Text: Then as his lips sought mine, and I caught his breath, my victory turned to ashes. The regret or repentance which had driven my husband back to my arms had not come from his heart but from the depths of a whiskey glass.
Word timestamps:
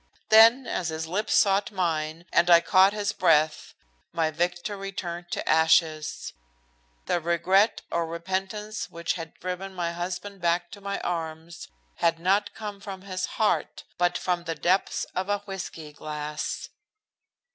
Then 0.29 0.65
as 0.65 0.87
his 0.89 1.05
lips 1.05 1.35
sought 1.35 1.69
mine, 1.71 2.25
and 2.33 2.49
I 2.49 2.59
caught 2.59 2.91
his 2.91 3.11
breath, 3.11 3.75
my 4.11 4.31
victory 4.31 4.91
turned 4.91 5.29
to 5.29 5.47
ashes. 5.47 6.33
The 7.05 7.19
regret 7.21 7.83
or 7.91 8.07
repentance 8.07 8.89
which 8.89 9.13
had 9.13 9.35
driven 9.39 9.75
my 9.75 9.91
husband 9.91 10.41
back 10.41 10.71
to 10.71 10.81
my 10.81 10.99
arms 11.01 11.67
had 11.97 12.17
not 12.17 12.55
come 12.55 12.79
from 12.79 13.03
his 13.03 13.27
heart 13.37 13.83
but 13.99 14.17
from 14.17 14.45
the 14.45 14.55
depths 14.55 15.03
of 15.13 15.29
a 15.29 15.41
whiskey 15.45 15.93
glass. 15.93 16.69